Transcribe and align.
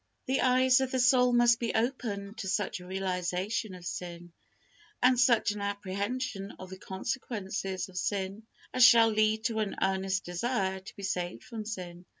The 0.25 0.41
eyes 0.41 0.81
of 0.81 0.89
the 0.89 0.99
soul 0.99 1.31
must 1.31 1.59
be 1.59 1.75
opened 1.75 2.39
to 2.39 2.47
such 2.49 2.79
a 2.79 2.87
realization 2.87 3.75
of 3.75 3.85
sin, 3.85 4.33
and 4.99 5.19
such 5.19 5.51
an 5.51 5.61
apprehension 5.61 6.55
of 6.57 6.71
the 6.71 6.79
consequences 6.79 7.87
of 7.87 7.99
sin, 7.99 8.47
as 8.73 8.83
shall 8.83 9.09
lead 9.09 9.43
to 9.43 9.59
an 9.59 9.75
earnest 9.79 10.23
desire 10.25 10.79
to 10.79 10.95
be 10.95 11.03
saved 11.03 11.43
from 11.43 11.65
sin. 11.65 12.05